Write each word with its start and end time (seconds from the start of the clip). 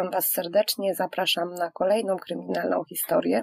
Witam 0.00 0.12
Was 0.12 0.30
serdecznie, 0.30 0.94
zapraszam 0.94 1.54
na 1.54 1.70
kolejną 1.70 2.16
kryminalną 2.16 2.84
historię. 2.84 3.42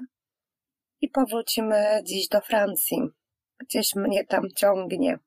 I 1.02 1.10
powrócimy 1.10 2.02
dziś 2.04 2.28
do 2.28 2.42
Francji. 2.42 2.98
Gdzieś 3.60 3.96
mnie 3.96 4.26
tam 4.26 4.44
ciągnie. 4.56 5.20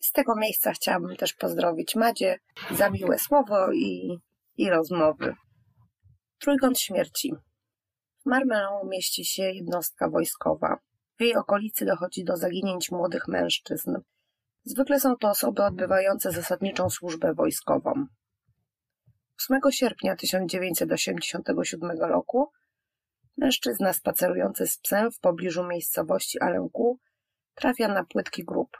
Z 0.00 0.12
tego 0.12 0.34
miejsca 0.36 0.72
chciałabym 0.72 1.16
też 1.16 1.34
pozdrowić 1.34 1.94
Madzie 1.96 2.38
za 2.70 2.90
miłe 2.90 3.18
słowo 3.18 3.72
i, 3.72 4.18
i 4.56 4.70
rozmowy. 4.70 5.34
Trójkąt 6.40 6.80
śmierci. 6.80 7.32
W 8.22 8.26
Marmelon 8.26 8.88
mieści 8.88 9.24
się 9.24 9.42
jednostka 9.42 10.10
wojskowa. 10.10 10.78
W 11.18 11.22
jej 11.22 11.36
okolicy 11.36 11.84
dochodzi 11.84 12.24
do 12.24 12.36
zaginięć 12.36 12.90
młodych 12.90 13.28
mężczyzn. 13.28 13.96
Zwykle 14.64 15.00
są 15.00 15.16
to 15.16 15.30
osoby 15.30 15.62
odbywające 15.62 16.32
zasadniczą 16.32 16.90
służbę 16.90 17.34
wojskową. 17.34 18.06
8 19.38 19.60
sierpnia 19.70 20.16
1987 20.16 21.90
roku 22.00 22.52
mężczyzna 23.36 23.92
spacerujący 23.92 24.66
z 24.66 24.78
psem 24.78 25.12
w 25.12 25.20
pobliżu 25.20 25.64
miejscowości 25.64 26.40
Alenku 26.40 26.98
trafia 27.54 27.88
na 27.88 28.04
płytki 28.04 28.44
grób. 28.44 28.76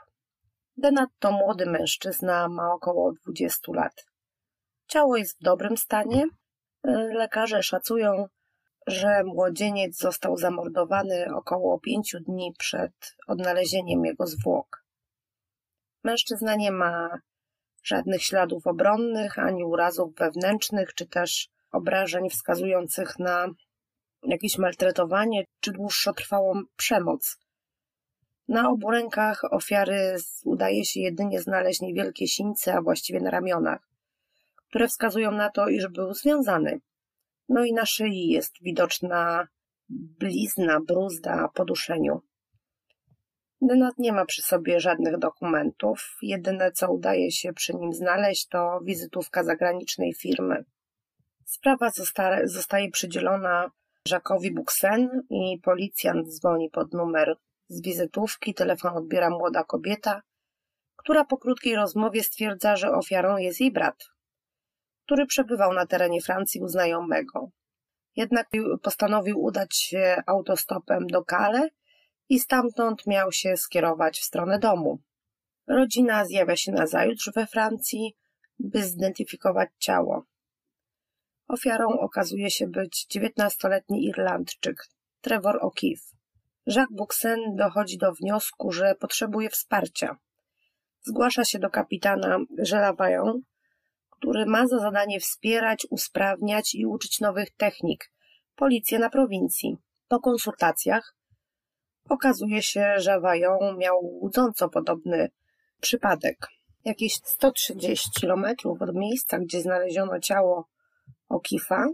Denat 0.77 1.09
to 1.19 1.31
młody 1.31 1.65
mężczyzna, 1.65 2.47
ma 2.47 2.73
około 2.73 3.13
20 3.13 3.71
lat. 3.73 4.05
Ciało 4.87 5.17
jest 5.17 5.39
w 5.39 5.43
dobrym 5.43 5.77
stanie. 5.77 6.25
Lekarze 7.13 7.63
szacują, 7.63 8.27
że 8.87 9.23
młodzieniec 9.23 9.97
został 9.97 10.37
zamordowany 10.37 11.25
około 11.35 11.79
pięciu 11.79 12.19
dni 12.19 12.53
przed 12.57 13.15
odnalezieniem 13.27 14.05
jego 14.05 14.27
zwłok. 14.27 14.83
Mężczyzna 16.03 16.55
nie 16.55 16.71
ma 16.71 17.19
żadnych 17.83 18.23
śladów 18.23 18.67
obronnych, 18.67 19.39
ani 19.39 19.63
urazów 19.63 20.15
wewnętrznych, 20.15 20.93
czy 20.93 21.05
też 21.05 21.49
obrażeń 21.71 22.29
wskazujących 22.29 23.19
na 23.19 23.47
jakieś 24.23 24.57
maltretowanie 24.57 25.45
czy 25.59 25.71
dłuższotrwałą 25.71 26.61
przemoc. 26.75 27.37
Na 28.47 28.69
obu 28.69 28.91
rękach 28.91 29.41
ofiary 29.51 30.15
udaje 30.45 30.85
się 30.85 30.99
jedynie 30.99 31.41
znaleźć 31.41 31.81
niewielkie 31.81 32.27
sińce, 32.27 32.73
a 32.73 32.81
właściwie 32.81 33.19
na 33.19 33.29
ramionach, 33.29 33.89
które 34.55 34.87
wskazują 34.87 35.31
na 35.31 35.49
to, 35.49 35.67
iż 35.67 35.87
był 35.87 36.13
związany. 36.13 36.79
No 37.49 37.65
i 37.65 37.73
na 37.73 37.85
szyi 37.85 38.27
jest 38.27 38.53
widoczna 38.61 39.47
blizna, 39.89 40.79
bruzda 40.79 41.49
po 41.53 41.65
duszeniu. 41.65 42.21
Denat 43.61 43.97
nie 43.97 44.13
ma 44.13 44.25
przy 44.25 44.41
sobie 44.41 44.79
żadnych 44.79 45.17
dokumentów. 45.17 46.17
Jedyne, 46.21 46.71
co 46.71 46.91
udaje 46.91 47.31
się 47.31 47.53
przy 47.53 47.75
nim 47.75 47.93
znaleźć, 47.93 48.47
to 48.47 48.79
wizytówka 48.83 49.43
zagranicznej 49.43 50.13
firmy. 50.13 50.65
Sprawa 51.45 51.89
zosta 51.89 52.47
zostaje 52.47 52.91
przydzielona 52.91 53.71
Jacquesowi 54.11 54.51
Buxen 54.51 55.23
i 55.29 55.59
policjant 55.63 56.27
dzwoni 56.27 56.69
pod 56.69 56.93
numer 56.93 57.35
z 57.67 57.81
wizytówki. 57.81 58.53
Telefon 58.53 58.97
odbiera 58.97 59.29
młoda 59.29 59.63
kobieta, 59.63 60.21
która 60.95 61.25
po 61.25 61.37
krótkiej 61.37 61.75
rozmowie 61.75 62.23
stwierdza, 62.23 62.75
że 62.75 62.91
ofiarą 62.91 63.37
jest 63.37 63.61
jej 63.61 63.71
brat, 63.71 64.05
który 65.05 65.25
przebywał 65.25 65.73
na 65.73 65.85
terenie 65.85 66.21
Francji 66.21 66.61
u 66.61 66.67
znajomego. 66.67 67.49
Jednak 68.15 68.47
postanowił 68.81 69.43
udać 69.43 69.75
się 69.77 70.23
autostopem 70.27 71.07
do 71.07 71.23
Calais 71.23 71.71
i 72.29 72.39
stamtąd 72.39 73.07
miał 73.07 73.31
się 73.31 73.57
skierować 73.57 74.19
w 74.19 74.23
stronę 74.23 74.59
domu. 74.59 74.99
Rodzina 75.67 76.25
zjawia 76.25 76.55
się 76.55 76.71
nazajutrz 76.71 77.31
we 77.35 77.47
Francji, 77.47 78.15
by 78.59 78.83
zidentyfikować 78.83 79.69
ciało. 79.77 80.25
Ofiarą 81.47 81.87
okazuje 81.87 82.51
się 82.51 82.67
być 82.67 83.05
dziewiętnastoletni 83.05 84.05
Irlandczyk, 84.05 84.87
Trevor 85.21 85.59
O'Keefe. 85.61 86.15
Jacques 86.65 86.97
Buxen 86.97 87.55
dochodzi 87.55 87.97
do 87.97 88.13
wniosku, 88.13 88.71
że 88.71 88.95
potrzebuje 88.95 89.49
wsparcia. 89.49 90.17
Zgłasza 91.01 91.45
się 91.45 91.59
do 91.59 91.69
kapitana 91.69 92.37
Żelawają, 92.57 93.41
który 94.09 94.45
ma 94.45 94.67
za 94.67 94.79
zadanie 94.79 95.19
wspierać, 95.19 95.87
usprawniać 95.89 96.75
i 96.75 96.85
uczyć 96.85 97.19
nowych 97.19 97.51
technik 97.51 98.11
policję 98.55 98.99
na 98.99 99.09
prowincji. 99.09 99.77
Po 100.07 100.19
konsultacjach 100.19 101.15
Okazuje 102.09 102.61
się, 102.61 102.93
że 102.97 103.19
Wajon 103.19 103.77
miał 103.77 103.99
łudząco 104.03 104.69
podobny 104.69 105.29
przypadek. 105.81 106.47
Jakieś 106.85 107.13
130 107.13 108.09
kilometrów 108.19 108.81
od 108.81 108.95
miejsca, 108.95 109.39
gdzie 109.39 109.61
znaleziono 109.61 110.19
ciało 110.19 110.67
Okifa, 111.29 111.87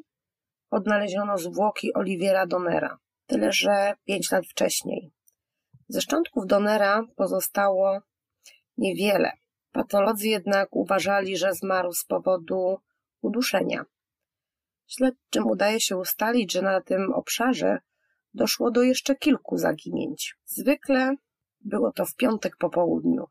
odnaleziono 0.69 1.37
zwłoki 1.37 1.93
Oliwiera 1.93 2.45
Donera. 2.45 2.97
Tyle, 3.27 3.51
że 3.51 3.93
5 4.05 4.31
lat 4.31 4.45
wcześniej. 4.47 5.11
Ze 5.89 6.01
szczątków 6.01 6.47
Donera 6.47 7.03
pozostało 7.15 7.99
niewiele. 8.77 9.31
Patolodzy 9.71 10.27
jednak 10.27 10.69
uważali, 10.71 11.37
że 11.37 11.53
zmarł 11.53 11.93
z 11.93 12.05
powodu 12.05 12.79
uduszenia. 13.21 13.85
Śledczym 14.87 15.47
udaje 15.47 15.79
się 15.79 15.97
ustalić, 15.97 16.51
że 16.51 16.61
na 16.61 16.81
tym 16.81 17.13
obszarze 17.13 17.79
doszło 18.35 18.72
do 18.72 18.84
jeszcze 18.84 19.16
kilku 19.16 19.57
zaginięć. 19.57 20.35
Zwykle 20.46 21.16
było 21.62 21.91
to 21.91 22.06
w 22.06 22.16
piątek 22.16 22.57
po 22.57 22.69
południu. 22.69 23.25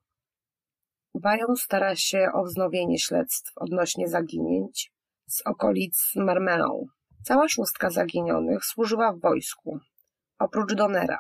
Wajon 1.15 1.57
stara 1.57 1.97
się 1.97 2.29
o 2.35 2.45
wznowienie 2.45 2.99
śledztw 2.99 3.53
odnośnie 3.57 4.09
zaginięć 4.09 4.93
z 5.27 5.43
okolic 5.47 6.13
Marmelą. 6.17 6.87
Cała 7.23 7.49
szóstka 7.49 7.91
zaginionych 7.91 8.65
służyła 8.65 9.13
w 9.13 9.21
wojsku, 9.21 9.79
oprócz 10.39 10.75
Donera. 10.75 11.19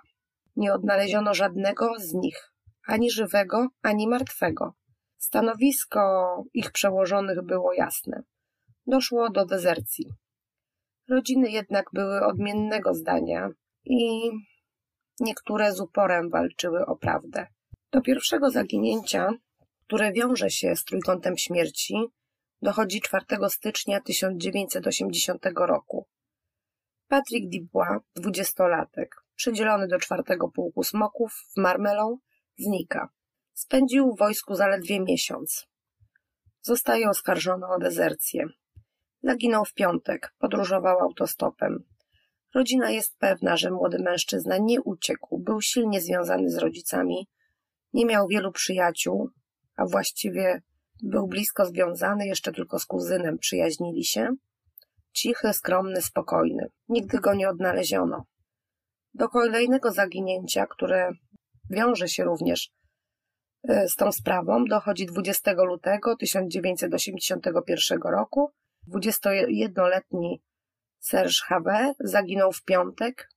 Nie 0.57 0.75
odnaleziono 0.75 1.35
żadnego 1.35 1.95
z 1.99 2.13
nich, 2.15 2.53
ani 2.87 3.11
żywego, 3.11 3.69
ani 3.83 4.09
martwego. 4.09 4.75
Stanowisko 5.17 6.01
ich 6.55 6.73
przełożonych 6.73 7.43
było 7.43 7.73
jasne. 7.73 8.23
Doszło 8.87 9.31
do 9.31 9.47
dezercji. 9.47 10.07
Rodziny 11.09 11.51
jednak 11.51 11.87
były 11.93 12.27
odmiennego 12.27 12.95
zdania 12.95 13.51
i 13.85 14.31
niektóre 15.21 15.73
z 15.73 15.81
uporem 15.81 16.31
walczyły 16.31 16.87
o 16.87 16.97
prawdę. 16.97 17.47
Do 17.93 18.01
pierwszego 18.01 18.51
zaginięcia, 18.51 19.31
które 19.87 20.13
wiąże 20.13 20.51
się 20.51 20.77
z 20.77 20.85
trójkątem 20.85 21.39
śmierci, 21.39 21.95
dochodzi 22.63 23.01
4 23.01 23.25
stycznia 23.49 24.01
1980 24.01 25.47
roku. 25.57 26.07
Patrick 27.09 27.47
Dubois, 27.49 28.03
dwudziestolatek, 28.17 29.15
przydzielony 29.35 29.89
do 29.89 29.99
czwartego 29.99 30.49
pułku 30.49 30.83
smoków 30.83 31.33
w 31.33 31.61
Marmelą, 31.61 32.19
znika. 32.59 33.09
Spędził 33.53 34.15
w 34.15 34.19
wojsku 34.19 34.55
zaledwie 34.55 35.01
miesiąc. 35.01 35.67
Zostaje 36.63 37.09
oskarżony 37.09 37.67
o 37.67 37.79
dezercję. 37.79 38.47
Zaginął 39.23 39.65
w 39.65 39.75
piątek, 39.75 40.35
podróżował 40.39 41.01
autostopem. 41.01 41.85
Rodzina 42.55 42.91
jest 42.91 43.19
pewna, 43.19 43.57
że 43.57 43.71
młody 43.71 43.99
mężczyzna 43.99 44.59
nie 44.59 44.81
uciekł, 44.81 45.39
był 45.39 45.61
silnie 45.61 46.01
związany 46.01 46.51
z 46.51 46.59
rodzicami, 46.59 47.29
nie 47.93 48.07
miał 48.07 48.29
wielu 48.29 48.53
przyjaciół, 48.53 49.31
a 49.77 49.87
właściwie 49.87 50.63
był 51.03 51.27
blisko 51.27 51.67
związany 51.67 52.27
jeszcze 52.27 52.53
tylko 52.53 52.79
z 52.79 52.87
kuzynem, 52.87 53.39
przyjaźnili 53.39 54.05
się. 54.05 54.29
Cichy, 55.13 55.53
skromny, 55.53 56.03
spokojny. 56.03 56.71
Nigdy 56.89 57.19
go 57.19 57.35
nie 57.35 57.49
odnaleziono. 57.49 58.25
Do 59.15 59.29
kolejnego 59.29 59.93
zaginięcia, 59.93 60.67
które 60.67 61.11
wiąże 61.71 62.09
się 62.09 62.25
również 62.25 62.71
e, 63.69 63.89
z 63.89 63.95
tą 63.95 64.13
sprawą, 64.13 64.65
dochodzi 64.65 65.07
20 65.07 65.53
lutego 65.53 66.17
1981 66.17 68.01
roku. 68.03 68.53
21-letni 68.95 70.43
Serge 71.05 71.41
Hawe 71.47 71.95
zaginął 72.01 72.53
w 72.53 72.63
piątek. 72.63 73.29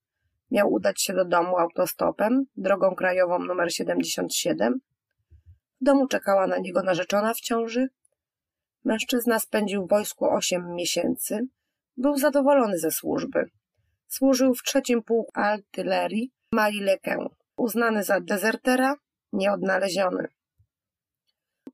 Miał 0.51 0.73
udać 0.73 1.01
się 1.01 1.13
do 1.13 1.25
domu 1.25 1.57
autostopem, 1.57 2.45
drogą 2.57 2.95
krajową 2.95 3.35
nr 3.35 3.73
77. 3.73 4.79
W 5.81 5.83
domu 5.83 6.07
czekała 6.07 6.47
na 6.47 6.57
niego 6.57 6.83
narzeczona 6.83 7.33
w 7.33 7.39
ciąży. 7.39 7.87
Mężczyzna 8.83 9.39
spędził 9.39 9.85
w 9.85 9.89
wojsku 9.89 10.25
8 10.25 10.75
miesięcy. 10.75 11.47
Był 11.97 12.17
zadowolony 12.17 12.79
ze 12.79 12.91
służby. 12.91 13.49
Służył 14.07 14.53
w 14.53 14.63
trzecim 14.63 15.03
pułku 15.03 15.31
artylerii 15.33 16.31
Malilekę. 16.51 17.27
Uznany 17.57 18.03
za 18.03 18.19
dezertera, 18.19 18.95
nieodnaleziony. 19.33 20.27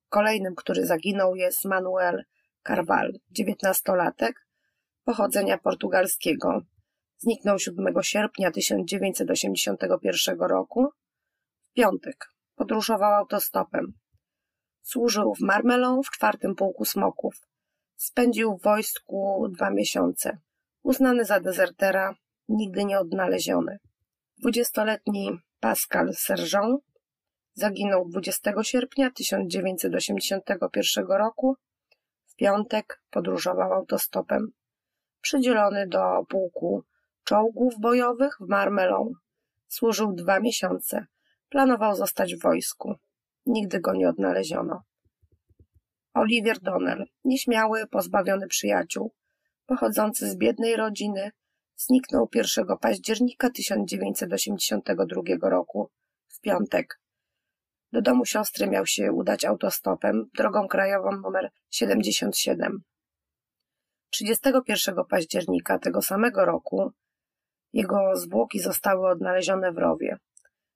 Kolejnym, 0.10 0.56
który 0.56 0.86
zaginął 0.86 1.36
jest 1.36 1.66
Manuel 1.66 2.24
Carval, 2.68 3.14
dziewiętnastolatek, 3.32 4.43
pochodzenia 5.04 5.58
portugalskiego. 5.58 6.62
Zniknął 7.18 7.60
7 7.60 7.94
sierpnia 8.02 8.52
1981 8.52 10.40
roku. 10.40 10.88
W 11.72 11.74
piątek 11.74 12.30
podróżował 12.56 13.14
autostopem. 13.14 13.94
Służył 14.82 15.36
w 15.36 15.40
Marmelą 15.40 16.04
w 16.04 16.10
czwartym 16.10 16.56
pułku 16.56 16.86
smoków. 16.86 17.36
Spędził 17.96 18.58
w 18.58 18.62
wojsku 18.62 19.48
dwa 19.50 19.70
miesiące. 19.70 20.38
Uznany 20.84 21.26
za 21.26 21.40
dezertera, 21.40 22.16
nigdy 22.50 22.86
nie 22.86 23.00
odnaleziony. 23.00 23.78
Dwudziestoletni 24.38 25.40
Pascal 25.60 26.14
Sergent 26.14 26.82
zaginął 27.54 28.10
20 28.10 28.64
sierpnia 28.64 29.12
1981 29.12 31.06
roku. 31.08 31.56
W 32.26 32.36
piątek 32.36 33.02
podróżował 33.10 33.74
autostopem. 33.74 34.52
Przydzielony 35.24 35.88
do 35.88 36.26
pułku 36.30 36.84
czołgów 37.24 37.80
bojowych 37.80 38.38
w 38.40 38.50
Marmelon. 38.50 39.14
Służył 39.68 40.14
dwa 40.14 40.40
miesiące. 40.40 41.06
Planował 41.50 41.96
zostać 41.96 42.36
w 42.36 42.42
wojsku. 42.42 42.96
Nigdy 43.46 43.80
go 43.80 43.94
nie 43.94 44.10
odnaleziono. 44.10 44.84
Olivier 46.14 46.60
Donnell, 46.60 47.06
nieśmiały, 47.26 47.88
pozbawiony 47.88 48.48
przyjaciół, 48.48 49.14
pochodzący 49.66 50.30
z 50.30 50.38
biednej 50.38 50.76
rodziny, 50.76 51.32
zniknął 51.76 52.30
1 52.36 52.66
października 52.82 53.50
1982 53.50 55.50
roku, 55.50 55.90
w 56.28 56.40
piątek. 56.40 57.00
Do 57.92 58.02
domu 58.02 58.26
siostry 58.26 58.68
miał 58.68 58.86
się 58.86 59.12
udać 59.12 59.46
autostopem 59.46 60.30
drogą 60.38 60.68
krajową 60.68 61.10
nr 61.10 61.50
77. 61.72 62.84
31 64.14 64.96
października 65.10 65.80
tego 65.80 66.02
samego 66.02 66.46
roku 66.46 66.92
jego 67.74 68.16
zwłoki 68.16 68.60
zostały 68.60 69.10
odnalezione 69.10 69.72
w 69.72 69.78
rowie. 69.78 70.18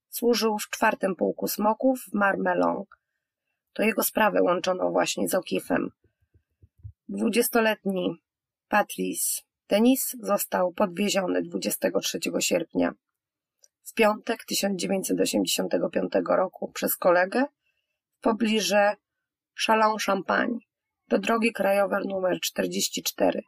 Służył 0.10 0.60
w 0.60 0.70
czwartym 0.70 1.16
pułku 1.16 1.48
smoków 1.48 2.00
w 2.00 2.14
Marmelon. 2.14 2.84
To 3.74 3.84
jego 3.84 4.04
sprawę 4.04 4.42
łączono 4.42 4.92
właśnie 4.92 5.30
z 5.30 5.36
Okifem. 5.36 5.90
Dwudziestoletni 7.10 8.22
Patrice 8.68 9.42
Denis 9.70 10.16
został 10.20 10.74
podwieziony 10.74 11.42
23 11.42 12.20
sierpnia 12.40 12.92
w 13.84 13.94
piątek 13.94 14.46
1985 14.46 16.14
roku 16.30 16.72
przez 16.72 16.96
kolegę 16.96 17.46
w 18.18 18.22
pobliżu 18.22 18.76
Chalon-Champagne 19.68 20.67
do 21.10 21.20
drogi 21.20 21.54
krajowej 21.54 22.04
numer 22.08 22.40
44. 22.40 23.44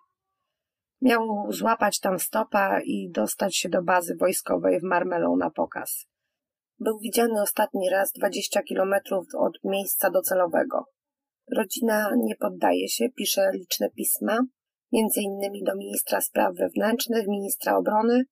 Miał 1.01 1.47
złapać 1.49 1.99
tam 1.99 2.19
stopa 2.19 2.81
i 2.81 3.09
dostać 3.11 3.57
się 3.57 3.69
do 3.69 3.83
bazy 3.83 4.15
wojskowej 4.15 4.79
w 4.79 4.83
Marmelą 4.83 5.35
na 5.35 5.49
pokaz. 5.49 6.05
Był 6.79 6.99
widziany 6.99 7.41
ostatni 7.41 7.89
raz 7.89 8.11
20 8.11 8.61
kilometrów 8.63 9.27
od 9.37 9.57
miejsca 9.63 10.09
docelowego. 10.09 10.85
Rodzina 11.57 12.11
nie 12.17 12.35
poddaje 12.35 12.89
się, 12.89 13.09
pisze 13.09 13.51
liczne 13.53 13.89
pisma, 13.89 14.39
między 14.91 15.21
innymi 15.21 15.63
do 15.63 15.75
ministra 15.75 16.21
spraw 16.21 16.55
wewnętrznych, 16.55 17.27
ministra 17.27 17.77
obrony. 17.77 18.23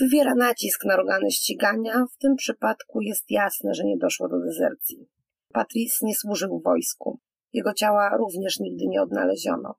Wywiera 0.00 0.34
nacisk 0.34 0.84
na 0.84 0.94
organy 0.94 1.30
ścigania. 1.30 2.04
W 2.14 2.16
tym 2.16 2.36
przypadku 2.36 3.00
jest 3.00 3.30
jasne, 3.30 3.74
że 3.74 3.84
nie 3.84 3.96
doszło 3.96 4.28
do 4.28 4.40
dezercji. 4.40 5.08
Patrice 5.52 6.06
nie 6.06 6.14
służył 6.14 6.60
wojsku. 6.64 7.20
Jego 7.54 7.74
ciała 7.74 8.16
również 8.16 8.60
nigdy 8.60 8.84
nie 8.86 9.02
odnaleziono. 9.02 9.74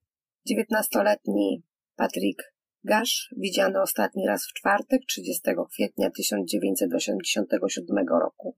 Dziewiętnastoletni 0.48 1.64
Patrick 1.96 2.54
Gash, 2.84 3.34
widziany 3.38 3.82
ostatni 3.82 4.28
raz 4.28 4.48
w 4.48 4.54
czwartek, 4.54 5.02
30 5.08 5.42
kwietnia 5.72 6.12
1987 6.12 8.06
roku. 8.08 8.56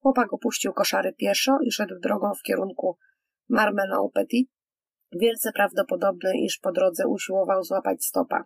Chłopak 0.00 0.32
opuścił 0.32 0.72
koszary 0.72 1.12
pieszo 1.12 1.58
i 1.64 1.72
szedł 1.72 1.94
drogą 2.02 2.34
w 2.34 2.42
kierunku 2.42 2.98
Marmelon 3.48 4.10
Petit. 4.14 4.50
Wielce 5.12 5.52
prawdopodobne, 5.52 6.38
iż 6.38 6.58
po 6.58 6.72
drodze 6.72 7.06
usiłował 7.08 7.64
złapać 7.64 8.04
stopa. 8.04 8.44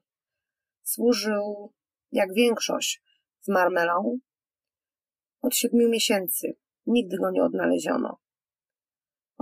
Służył, 0.83 1.73
jak 2.13 2.35
większość, 2.35 3.03
w 3.45 3.49
Marmelon 3.49 4.19
od 5.41 5.55
siedmiu 5.55 5.89
miesięcy. 5.89 6.57
Nigdy 6.87 7.17
go 7.17 7.31
nie 7.31 7.43
odnaleziono. 7.43 8.19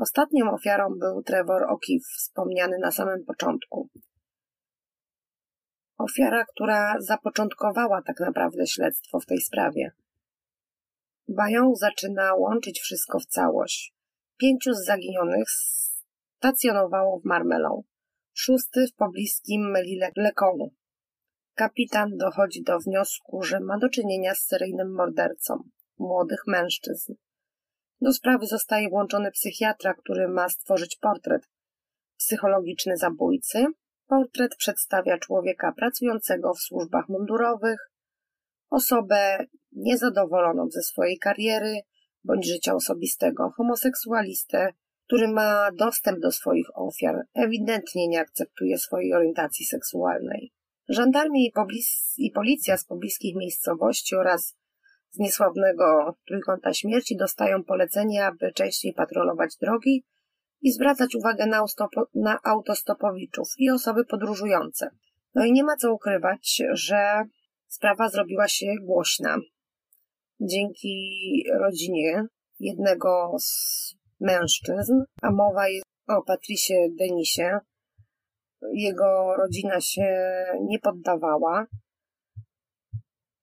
Ostatnią 0.01 0.51
ofiarą 0.53 0.95
był 0.99 1.23
Trevor 1.23 1.63
O'Keefe, 1.63 2.17
wspomniany 2.17 2.79
na 2.79 2.91
samym 2.91 3.25
początku. 3.25 3.89
Ofiara, 5.99 6.45
która 6.45 6.95
zapoczątkowała 7.01 8.03
tak 8.03 8.21
naprawdę 8.21 8.67
śledztwo 8.67 9.21
w 9.21 9.27
tej 9.27 9.41
sprawie. 9.41 9.91
Bają 11.29 11.75
zaczyna 11.75 12.35
łączyć 12.35 12.81
wszystko 12.81 13.19
w 13.19 13.27
całość. 13.27 13.95
Pięciu 14.37 14.75
z 14.75 14.85
zaginionych 14.85 15.51
stacjonowało 16.37 17.21
w 17.21 17.25
Marmelą, 17.25 17.83
szósty 18.33 18.87
w 18.87 18.95
pobliskim 18.95 19.75
Melile-Leconu. 19.75 20.69
Kapitan 21.55 22.17
dochodzi 22.17 22.63
do 22.63 22.79
wniosku, 22.79 23.43
że 23.43 23.61
ma 23.61 23.79
do 23.79 23.89
czynienia 23.89 24.35
z 24.35 24.47
seryjnym 24.47 24.95
mordercą 24.95 25.63
młodych 25.99 26.43
mężczyzn. 26.47 27.15
Do 28.01 28.13
sprawy 28.13 28.47
zostaje 28.47 28.89
włączony 28.89 29.31
psychiatra, 29.31 29.95
który 29.95 30.29
ma 30.29 30.49
stworzyć 30.49 30.97
portret 30.97 31.43
psychologiczny 32.17 32.97
zabójcy. 32.97 33.65
Portret 34.07 34.57
przedstawia 34.57 35.19
człowieka 35.19 35.73
pracującego 35.77 36.55
w 36.55 36.61
służbach 36.61 37.09
mundurowych, 37.09 37.91
osobę 38.71 39.47
niezadowoloną 39.73 40.71
ze 40.71 40.83
swojej 40.83 41.19
kariery 41.19 41.81
bądź 42.25 42.47
życia 42.47 42.75
osobistego, 42.75 43.51
homoseksualistę, 43.57 44.73
który 45.07 45.29
ma 45.29 45.71
dostęp 45.73 46.21
do 46.21 46.33
swoich 46.33 46.67
ofiar, 46.75 47.17
ewidentnie 47.35 48.09
nie 48.09 48.21
akceptuje 48.21 48.79
swojej 48.79 49.15
orientacji 49.15 49.67
seksualnej. 49.67 50.53
Żandarmi 50.89 51.47
i, 51.47 51.53
i 52.19 52.31
policja 52.31 52.77
z 52.77 52.85
pobliskich 52.85 53.37
miejscowości 53.37 54.17
oraz 54.17 54.55
z 55.19 55.21
niesławnego 55.21 56.15
trójkąta 56.27 56.75
śmierci 56.75 57.17
dostają 57.17 57.65
polecenie, 57.65 58.27
aby 58.27 58.53
częściej 58.53 58.93
patrolować 58.93 59.57
drogi 59.61 60.05
i 60.63 60.73
zwracać 60.73 61.15
uwagę 61.15 61.47
na, 61.47 61.65
na 62.15 62.39
autostopowiczów 62.45 63.49
i 63.59 63.71
osoby 63.71 64.05
podróżujące. 64.05 64.91
No 65.35 65.45
i 65.45 65.53
nie 65.53 65.65
ma 65.65 65.77
co 65.77 65.93
ukrywać, 65.93 66.63
że 66.73 67.23
sprawa 67.69 68.09
zrobiła 68.09 68.49
się 68.49 68.67
głośna. 68.83 69.37
Dzięki 70.41 71.45
rodzinie 71.61 72.25
jednego 72.61 73.37
z 73.39 73.95
mężczyzn, 74.21 74.93
a 75.23 75.31
mowa 75.31 75.69
jest 75.69 75.87
o 76.09 76.23
Patricie 76.23 76.75
Denisie. 76.99 77.59
Jego 78.73 79.35
rodzina 79.37 79.81
się 79.81 80.07
nie 80.61 80.79
poddawała 80.79 81.67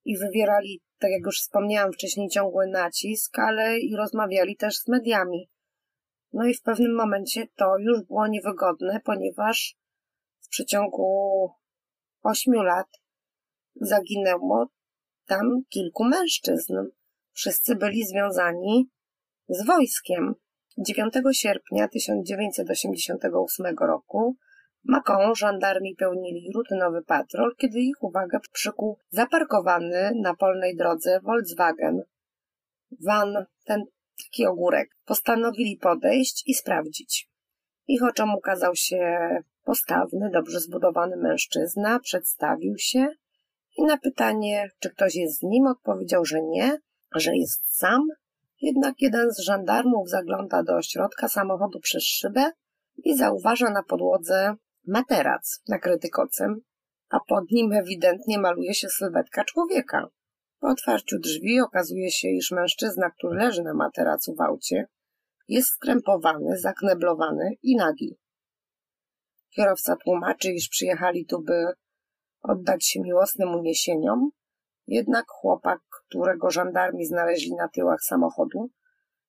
i 0.05 0.17
wywierali 0.17 0.84
tak 0.99 1.11
jak 1.11 1.25
już 1.25 1.41
wspomniałam 1.41 1.93
wcześniej, 1.93 2.29
ciągły 2.29 2.67
nacisk, 2.67 3.39
ale 3.39 3.79
i 3.79 3.95
rozmawiali 3.95 4.55
też 4.55 4.77
z 4.77 4.87
mediami. 4.87 5.49
No 6.33 6.45
i 6.45 6.53
w 6.53 6.61
pewnym 6.61 6.95
momencie 6.95 7.47
to 7.55 7.77
już 7.77 8.01
było 8.01 8.27
niewygodne, 8.27 8.99
ponieważ 9.03 9.75
w 10.39 10.47
przeciągu 10.47 11.49
ośmiu 12.23 12.61
lat 12.61 12.87
zaginęło 13.75 14.67
tam 15.25 15.61
kilku 15.69 16.03
mężczyzn. 16.03 16.73
Wszyscy 17.31 17.75
byli 17.75 18.05
związani 18.05 18.89
z 19.47 19.65
wojskiem. 19.65 20.35
9 20.77 21.13
sierpnia 21.31 21.87
1988 21.87 23.75
roku 23.79 24.35
Macon 24.87 25.35
żandarmi 25.35 25.95
pełnili 25.95 26.51
rutynowy 26.53 27.01
patrol, 27.01 27.55
kiedy 27.57 27.79
ich 27.79 28.03
uwagę 28.03 28.39
przykuł 28.51 28.97
zaparkowany 29.09 30.11
na 30.15 30.35
polnej 30.35 30.75
drodze 30.75 31.19
Volkswagen. 31.23 32.01
Van, 33.05 33.45
ten 33.65 33.83
taki 34.17 34.45
ogórek, 34.45 34.89
postanowili 35.05 35.77
podejść 35.77 36.43
i 36.47 36.53
sprawdzić. 36.53 37.29
Ich 37.87 38.03
oczom 38.03 38.35
ukazał 38.35 38.75
się 38.75 39.29
postawny, 39.63 40.29
dobrze 40.33 40.59
zbudowany 40.59 41.17
mężczyzna, 41.17 41.99
przedstawił 41.99 42.77
się 42.77 43.07
i 43.77 43.83
na 43.83 43.97
pytanie, 43.97 44.69
czy 44.79 44.89
ktoś 44.89 45.15
jest 45.15 45.39
z 45.39 45.43
nim, 45.43 45.67
odpowiedział, 45.67 46.25
że 46.25 46.41
nie, 46.41 46.77
że 47.15 47.35
jest 47.35 47.77
sam. 47.77 48.07
Jednak 48.61 48.95
jeden 48.99 49.31
z 49.31 49.39
żandarmów 49.39 50.09
zagląda 50.09 50.63
do 50.63 50.81
środka 50.81 51.27
samochodu 51.27 51.79
przez 51.79 52.03
szybę 52.03 52.51
i 52.97 53.17
zauważa 53.17 53.69
na 53.69 53.83
podłodze 53.83 54.55
materac 54.87 55.61
nakryty 55.67 56.09
kocem, 56.09 56.61
a 57.09 57.19
pod 57.27 57.51
nim 57.51 57.73
ewidentnie 57.73 58.39
maluje 58.39 58.73
się 58.73 58.89
sylwetka 58.89 59.43
człowieka. 59.43 60.07
Po 60.59 60.67
otwarciu 60.67 61.19
drzwi 61.19 61.59
okazuje 61.61 62.11
się, 62.11 62.27
iż 62.29 62.51
mężczyzna, 62.51 63.09
który 63.09 63.37
leży 63.37 63.63
na 63.63 63.73
materacu 63.73 64.35
w 64.35 64.41
aucie, 64.41 64.87
jest 65.47 65.69
skrępowany, 65.69 66.57
zakneblowany 66.57 67.51
i 67.63 67.75
nagi. 67.75 68.17
Kierowca 69.49 69.95
tłumaczy, 69.95 70.53
iż 70.53 70.69
przyjechali 70.69 71.25
tu, 71.25 71.41
by 71.41 71.65
oddać 72.41 72.87
się 72.87 73.01
miłosnym 73.01 73.55
uniesieniom, 73.55 74.29
jednak 74.87 75.25
chłopak, 75.27 75.79
którego 75.89 76.51
żandarmi 76.51 77.05
znaleźli 77.05 77.55
na 77.55 77.67
tyłach 77.67 78.03
samochodu, 78.03 78.69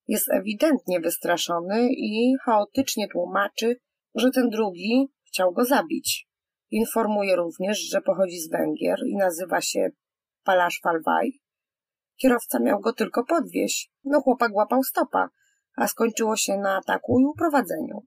jest 0.08 0.30
ewidentnie 0.30 1.00
wystraszony 1.00 1.88
i 1.90 2.36
chaotycznie 2.44 3.08
tłumaczy, 3.08 3.76
że 4.14 4.30
ten 4.30 4.50
drugi 4.50 5.08
chciał 5.36 5.52
go 5.52 5.64
zabić. 5.64 6.28
Informuje 6.70 7.36
również, 7.36 7.78
że 7.78 8.00
pochodzi 8.00 8.40
z 8.40 8.50
Węgier 8.50 8.98
i 9.06 9.16
nazywa 9.16 9.60
się 9.60 9.88
Palasz 10.44 10.80
Falwaj. 10.82 11.40
Kierowca 12.16 12.58
miał 12.58 12.80
go 12.80 12.92
tylko 12.92 13.24
podwieźć. 13.24 13.92
No 14.04 14.20
chłopak 14.20 14.54
łapał 14.54 14.82
stopa, 14.82 15.28
a 15.76 15.88
skończyło 15.88 16.36
się 16.36 16.56
na 16.56 16.76
ataku 16.76 17.20
i 17.20 17.24
uprowadzeniu. 17.24 18.06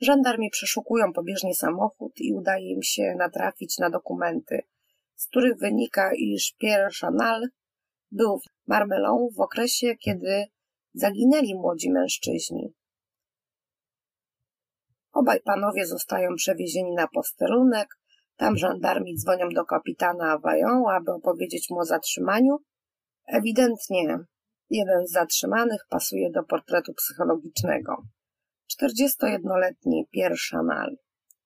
Żandarmi 0.00 0.50
przeszukują 0.50 1.12
pobieżnie 1.12 1.54
samochód 1.54 2.12
i 2.16 2.32
udaje 2.32 2.72
im 2.72 2.82
się 2.82 3.14
natrafić 3.18 3.78
na 3.78 3.90
dokumenty, 3.90 4.60
z 5.16 5.26
których 5.26 5.58
wynika, 5.58 6.10
iż 6.14 6.54
Pierre 6.58 6.90
Chanal 7.00 7.48
był 8.10 8.38
w 8.38 8.68
Marmelon 8.68 9.28
w 9.36 9.40
okresie, 9.40 9.96
kiedy 9.96 10.44
zaginęli 10.94 11.54
młodzi 11.54 11.90
mężczyźni. 11.90 12.74
Obaj 15.20 15.40
panowie 15.40 15.86
zostają 15.86 16.34
przewiezieni 16.34 16.94
na 16.94 17.08
posterunek, 17.08 17.88
tam 18.36 18.56
żandarmi 18.56 19.16
dzwonią 19.16 19.48
do 19.48 19.64
kapitana 19.64 20.38
Vaillon, 20.38 20.82
aby 20.90 21.12
opowiedzieć 21.12 21.70
mu 21.70 21.78
o 21.78 21.84
zatrzymaniu. 21.84 22.56
Ewidentnie 23.26 24.18
jeden 24.70 25.06
z 25.06 25.10
zatrzymanych 25.10 25.80
pasuje 25.88 26.30
do 26.30 26.42
portretu 26.42 26.94
psychologicznego. 26.94 28.02
41-letni 28.82 30.06
Pierre 30.10 30.36
Chanal, 30.50 30.96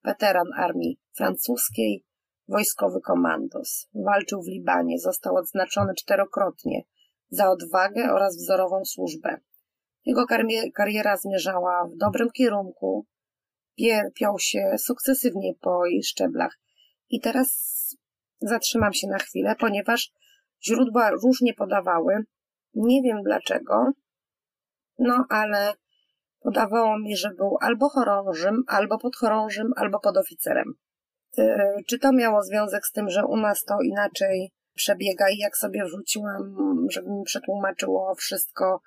weteran 0.04 0.48
armii 0.56 0.98
francuskiej, 1.16 2.04
wojskowy 2.48 3.00
komandos. 3.00 3.88
Walczył 3.94 4.42
w 4.42 4.48
Libanie, 4.48 4.98
został 4.98 5.36
odznaczony 5.36 5.94
czterokrotnie 5.94 6.82
za 7.30 7.50
odwagę 7.50 8.12
oraz 8.12 8.36
wzorową 8.36 8.84
służbę. 8.84 9.36
Jego 10.04 10.24
kariera 10.74 11.16
zmierzała 11.16 11.88
w 11.88 11.96
dobrym 11.96 12.30
kierunku, 12.30 13.06
piął 14.14 14.38
się 14.38 14.74
sukcesywnie 14.78 15.52
po 15.60 15.86
jej 15.86 16.02
szczeblach. 16.02 16.58
I 17.10 17.20
teraz 17.20 17.48
zatrzymam 18.40 18.92
się 18.92 19.08
na 19.08 19.18
chwilę, 19.18 19.54
ponieważ 19.58 20.10
źródła 20.64 21.10
różnie 21.10 21.54
podawały. 21.54 22.14
Nie 22.74 23.02
wiem 23.02 23.22
dlaczego, 23.22 23.92
no 24.98 25.26
ale 25.28 25.74
podawało 26.40 26.98
mi, 26.98 27.16
że 27.16 27.30
był 27.30 27.56
albo 27.60 27.88
chorążym, 27.88 28.64
albo 28.66 28.98
podchorążym, 28.98 29.72
albo 29.76 30.00
podoficerem. 30.00 30.74
E, 31.38 31.74
czy 31.86 31.98
to 31.98 32.12
miało 32.12 32.42
związek 32.42 32.86
z 32.86 32.92
tym, 32.92 33.10
że 33.10 33.26
u 33.26 33.36
nas 33.36 33.64
to 33.64 33.74
inaczej 33.80 34.52
przebiega 34.74 35.30
i 35.30 35.38
jak 35.38 35.56
sobie 35.56 35.84
wrzuciłam, 35.84 36.56
żeby 36.90 37.10
mi 37.10 37.24
przetłumaczyło 37.24 38.14
wszystko, 38.14 38.80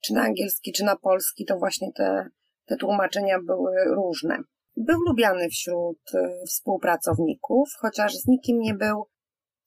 czy 0.00 0.14
na 0.14 0.22
angielski, 0.22 0.72
czy 0.72 0.84
na 0.84 0.96
polski, 0.96 1.44
to 1.44 1.58
właśnie 1.58 1.92
te, 1.92 2.28
te 2.64 2.76
tłumaczenia 2.76 3.38
były 3.46 3.84
różne. 3.84 4.38
Był 4.76 4.98
lubiany 5.08 5.48
wśród 5.48 5.98
e, 6.14 6.46
współpracowników, 6.46 7.68
chociaż 7.78 8.14
z 8.14 8.26
nikim 8.26 8.58
nie 8.58 8.74
był 8.74 9.06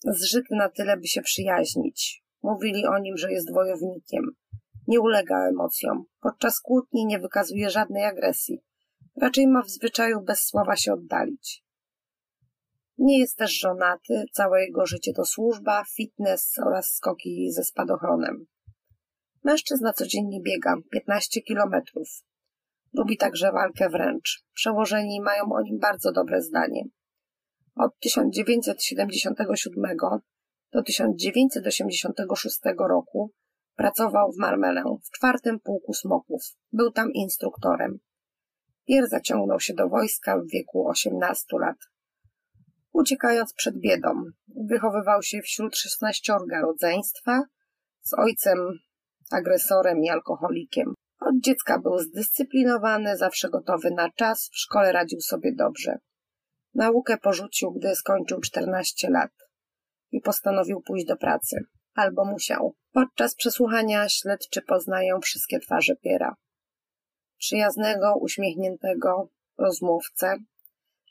zżyty 0.06 0.56
na 0.56 0.70
tyle, 0.70 0.98
by 0.98 1.08
się 1.08 1.22
przyjaźnić. 1.22 2.24
Mówili 2.44 2.86
o 2.86 3.00
nim, 3.00 3.18
że 3.18 3.32
jest 3.32 3.54
wojownikiem. 3.54 4.24
Nie 4.88 5.02
ulega 5.02 5.48
emocjom. 5.50 6.06
Podczas 6.22 6.60
kłótni 6.60 7.06
nie 7.06 7.20
wykazuje 7.20 7.70
żadnej 7.70 8.04
agresji. 8.04 8.62
Raczej 9.22 9.48
ma 9.48 9.62
w 9.64 9.70
zwyczaju 9.70 10.22
bez 10.22 10.40
słowa 10.40 10.76
się 10.76 10.94
oddalić. 10.94 11.64
Nie 12.98 13.20
jest 13.20 13.38
też 13.38 13.60
żonaty, 13.60 14.24
całe 14.34 14.62
jego 14.66 14.86
życie 14.86 15.14
to 15.14 15.26
służba, 15.26 15.84
fitness 15.96 16.60
oraz 16.66 16.94
skoki 16.94 17.52
ze 17.52 17.64
spadochronem. 17.64 18.46
Mężczyzna 19.44 19.94
codziennie 19.94 20.42
biega 20.42 20.76
15 20.92 21.42
kilometrów. 21.42 22.08
Lubi 22.94 23.18
także 23.18 23.52
walkę 23.52 23.90
wręcz. 23.90 24.44
Przełożeni 24.54 25.22
mają 25.22 25.44
o 25.44 25.62
nim 25.62 25.80
bardzo 25.80 26.12
dobre 26.12 26.42
zdanie. 26.42 26.84
Od 27.76 28.00
1977 28.00 29.98
do 30.72 30.84
1986 30.84 32.60
roku 32.90 33.32
pracował 33.76 34.32
w 34.32 34.38
Marmelę 34.38 34.84
w 35.04 35.12
czwartym 35.12 35.60
pułku 35.60 35.94
smoków. 35.94 36.42
Był 36.72 36.92
tam 36.92 37.12
instruktorem. 37.14 38.00
Pier 38.88 39.08
zaciągnął 39.08 39.60
się 39.60 39.74
do 39.74 39.90
wojska 39.90 40.38
w 40.38 40.52
wieku 40.54 40.88
18 40.88 41.46
lat. 41.60 41.78
Uciekając 42.94 43.54
przed 43.54 43.80
biedą, 43.80 44.24
wychowywał 44.70 45.24
się 45.24 45.42
wśród 45.42 45.78
szesnaściorga 45.78 46.62
rodzeństwa 46.62 47.44
z 48.02 48.14
ojcem 48.14 48.58
agresorem 49.32 50.04
i 50.04 50.10
alkoholikiem. 50.10 50.94
Od 51.38 51.44
dziecka 51.44 51.80
był 51.80 52.00
zdyscyplinowany, 52.00 53.18
zawsze 53.18 53.50
gotowy 53.50 53.92
na 53.92 54.10
czas, 54.12 54.50
w 54.54 54.58
szkole 54.58 54.92
radził 54.92 55.22
sobie 55.22 55.52
dobrze. 55.56 55.98
Naukę 56.74 57.18
porzucił, 57.18 57.72
gdy 57.72 57.96
skończył 57.96 58.42
14 58.42 59.10
lat 59.10 59.32
i 60.12 60.22
postanowił 60.22 60.82
pójść 60.82 61.06
do 61.06 61.18
pracy. 61.18 61.58
Albo 61.96 62.26
musiał. 62.26 62.76
Podczas 62.92 63.36
przesłuchania 63.36 64.10
śledczy 64.10 64.62
poznają 64.62 65.20
wszystkie 65.20 65.60
twarze 65.60 65.96
Piera. 65.96 66.36
Przyjaznego, 67.38 68.16
uśmiechniętego 68.16 69.30
rozmówcę, 69.58 70.38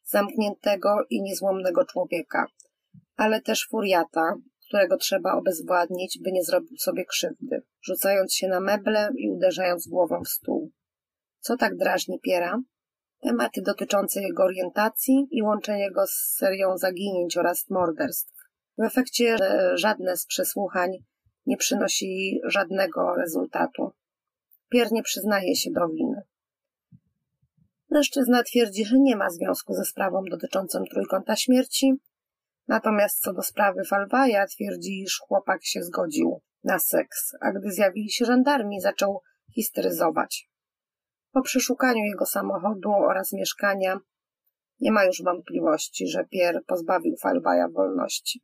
zamkniętego 0.05 0.97
i 1.11 1.23
niezłomnego 1.23 1.85
człowieka, 1.85 2.47
ale 3.17 3.43
też 3.43 3.69
furiata, 3.71 4.35
którego 4.69 4.97
trzeba 4.97 5.33
obezwładnić, 5.33 6.19
by 6.23 6.33
nie 6.33 6.45
zrobił 6.45 6.77
sobie 6.77 7.05
krzywdy, 7.05 7.63
rzucając 7.83 8.35
się 8.35 8.49
na 8.49 8.61
meble 8.61 9.11
i 9.19 9.31
uderzając 9.31 9.89
głową 9.89 10.23
w 10.25 10.29
stół. 10.29 10.71
Co 11.41 11.57
tak 11.57 11.77
drażni 11.77 12.21
Piera? 12.21 12.63
Tematy 13.21 13.63
dotyczące 13.63 14.23
jego 14.23 14.45
orientacji 14.45 15.27
i 15.31 15.43
łączenie 15.43 15.91
go 15.91 16.07
z 16.07 16.37
serią 16.39 16.79
zaginięć 16.79 17.37
oraz 17.37 17.71
morderstw. 17.71 18.33
W 18.79 18.83
efekcie 18.83 19.37
żadne 19.75 20.17
z 20.17 20.27
przesłuchań 20.27 20.91
nie 21.47 21.57
przynosi 21.57 22.41
żadnego 22.45 23.15
rezultatu. 23.15 23.93
Pier 24.69 24.93
nie 24.93 25.03
przyznaje 25.03 25.57
się 25.57 25.71
do 25.71 25.89
winy. 25.89 26.23
Mężczyzna 27.91 28.43
twierdzi, 28.43 28.85
że 28.85 28.99
nie 28.99 29.17
ma 29.17 29.31
związku 29.31 29.75
ze 29.75 29.85
sprawą 29.85 30.25
dotyczącą 30.31 30.85
trójkąta 30.91 31.37
śmierci, 31.37 31.93
natomiast 32.69 33.21
co 33.21 33.33
do 33.33 33.43
sprawy 33.43 33.85
Falwaja 33.85 34.47
twierdzi, 34.47 35.03
iż 35.03 35.19
chłopak 35.19 35.65
się 35.65 35.83
zgodził 35.83 36.43
na 36.65 36.79
seks, 36.79 37.33
a 37.41 37.53
gdy 37.53 37.71
zjawili 37.71 38.11
się 38.11 38.25
żandarmi, 38.25 38.81
zaczął 38.81 39.21
histeryzować. 39.55 40.51
Po 41.33 41.43
przeszukaniu 41.43 42.05
jego 42.05 42.27
samochodu 42.27 42.91
oraz 42.93 43.33
mieszkania 43.33 43.99
nie 44.81 44.93
ma 44.93 45.05
już 45.05 45.23
wątpliwości, 45.23 46.09
że 46.09 46.25
Pierre 46.25 46.61
pozbawił 46.67 47.17
Falwaja 47.23 47.69
wolności. 47.69 48.41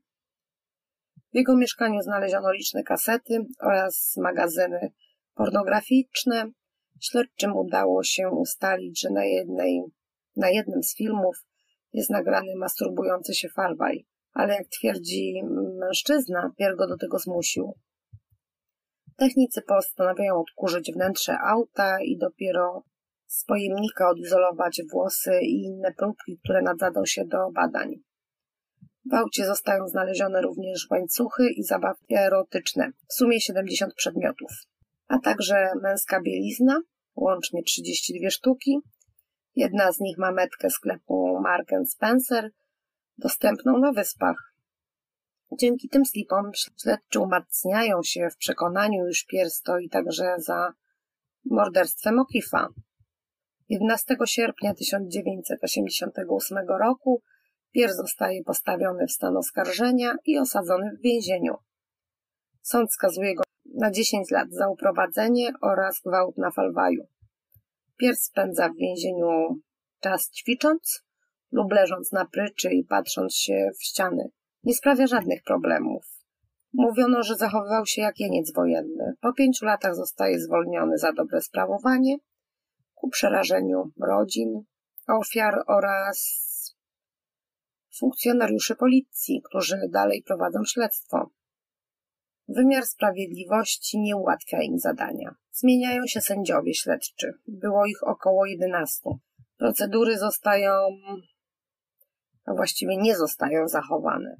W 1.32 1.36
jego 1.36 1.56
mieszkaniu 1.56 2.00
znaleziono 2.00 2.52
liczne 2.52 2.82
kasety 2.82 3.38
oraz 3.60 4.14
magazyny 4.16 4.92
pornograficzne, 5.34 6.50
Śledczym 7.02 7.56
udało 7.56 8.02
się 8.02 8.28
ustalić, 8.28 9.00
że 9.00 9.10
na, 9.10 9.24
jednej, 9.24 9.82
na 10.36 10.50
jednym 10.50 10.82
z 10.82 10.96
filmów 10.96 11.36
jest 11.92 12.10
nagrany 12.10 12.56
masturbujący 12.56 13.34
się 13.34 13.48
Falwaj, 13.48 14.06
ale 14.32 14.54
jak 14.54 14.68
twierdzi 14.68 15.42
mężczyzna, 15.80 16.50
Pier 16.58 16.76
go 16.76 16.86
do 16.86 16.96
tego 16.96 17.18
zmusił. 17.18 17.74
Technicy 19.16 19.62
postanawiają 19.62 20.40
odkurzyć 20.40 20.92
wnętrze 20.92 21.38
auta 21.38 22.00
i 22.00 22.18
dopiero 22.18 22.82
z 23.26 23.44
pojemnika 23.44 24.10
odizolować 24.10 24.82
włosy 24.92 25.40
i 25.42 25.62
inne 25.62 25.92
próbki, 25.92 26.38
które 26.44 26.62
nadzadzą 26.62 27.06
się 27.06 27.24
do 27.24 27.50
badań. 27.54 27.94
W 29.10 29.14
aucie 29.14 29.46
zostają 29.46 29.88
znalezione 29.88 30.42
również 30.42 30.86
łańcuchy 30.90 31.50
i 31.50 31.62
zabawki 31.62 32.14
erotyczne, 32.14 32.90
w 33.08 33.14
sumie 33.14 33.40
70 33.40 33.94
przedmiotów, 33.94 34.50
a 35.08 35.18
także 35.18 35.72
męska 35.82 36.20
bielizna, 36.20 36.80
łącznie 37.16 37.62
32 37.62 38.30
sztuki. 38.30 38.78
Jedna 39.56 39.92
z 39.92 40.00
nich 40.00 40.18
ma 40.18 40.32
metkę 40.32 40.70
sklepu 40.70 41.40
Mark 41.42 41.68
Spencer, 41.86 42.50
dostępną 43.18 43.78
na 43.78 43.92
wyspach. 43.92 44.54
Dzięki 45.58 45.88
tym 45.88 46.06
slipom 46.06 46.50
śledczy 46.82 47.20
umacniają 47.20 48.02
się 48.02 48.28
w 48.30 48.36
przekonaniu, 48.36 49.08
iż 49.08 49.24
Pier 49.24 49.50
stoi 49.50 49.88
także 49.88 50.34
za 50.38 50.72
morderstwem 51.44 52.18
Okifa. 52.18 52.68
11 53.68 54.16
sierpnia 54.26 54.74
1988 54.74 56.58
roku 56.80 57.22
Pier 57.72 57.92
zostaje 57.92 58.44
postawiony 58.44 59.06
w 59.06 59.12
stan 59.12 59.36
oskarżenia 59.36 60.14
i 60.24 60.38
osadzony 60.38 60.96
w 60.98 61.02
więzieniu. 61.02 61.54
Sąd 62.62 62.92
skazuje 62.92 63.34
go 63.34 63.42
na 63.74 63.90
10 63.90 64.30
lat 64.30 64.48
za 64.50 64.68
uprowadzenie 64.68 65.52
oraz 65.60 66.00
gwałt 66.06 66.38
na 66.38 66.50
Falwaju. 66.50 67.06
Pierw 67.96 68.18
spędza 68.18 68.68
w 68.68 68.76
więzieniu 68.76 69.60
czas 70.00 70.30
ćwicząc 70.30 71.02
lub 71.52 71.72
leżąc 71.72 72.12
na 72.12 72.24
pryczy 72.24 72.70
i 72.70 72.84
patrząc 72.84 73.36
się 73.36 73.70
w 73.78 73.82
ściany. 73.82 74.30
Nie 74.64 74.74
sprawia 74.74 75.06
żadnych 75.06 75.42
problemów. 75.42 76.04
Mówiono, 76.72 77.22
że 77.22 77.34
zachowywał 77.34 77.86
się 77.86 78.02
jak 78.02 78.20
jeniec 78.20 78.52
wojenny. 78.52 79.14
Po 79.20 79.32
pięciu 79.32 79.64
latach 79.64 79.94
zostaje 79.94 80.40
zwolniony 80.40 80.98
za 80.98 81.12
dobre 81.12 81.40
sprawowanie. 81.40 82.16
ku 82.94 83.08
przerażeniu 83.08 83.92
rodzin, 84.00 84.62
ofiar 85.08 85.54
oraz 85.66 86.42
funkcjonariuszy 87.98 88.76
policji, 88.76 89.42
którzy 89.44 89.76
dalej 89.92 90.22
prowadzą 90.22 90.64
śledztwo. 90.64 91.30
Wymiar 92.48 92.84
sprawiedliwości 92.84 94.00
nie 94.00 94.16
ułatwia 94.16 94.62
im 94.62 94.78
zadania. 94.78 95.34
Zmieniają 95.52 96.06
się 96.06 96.20
sędziowie 96.20 96.74
śledczy. 96.74 97.32
Było 97.46 97.86
ich 97.86 98.02
około 98.02 98.46
11. 98.46 99.10
Procedury 99.56 100.18
zostają, 100.18 100.72
a 102.44 102.54
właściwie 102.54 102.96
nie 102.96 103.16
zostają 103.16 103.68
zachowane. 103.68 104.36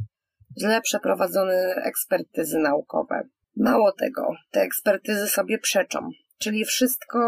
Źle 0.61 0.80
przeprowadzone 0.80 1.75
ekspertyzy 1.75 2.59
naukowe. 2.59 3.28
Mało 3.56 3.92
tego, 3.92 4.35
te 4.50 4.61
ekspertyzy 4.61 5.28
sobie 5.28 5.59
przeczą, 5.59 6.11
czyli 6.38 6.64
wszystko, 6.64 7.18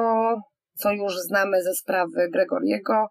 co 0.75 0.93
już 0.93 1.19
znamy 1.19 1.63
ze 1.63 1.75
sprawy 1.75 2.29
Gregoriego 2.31 3.09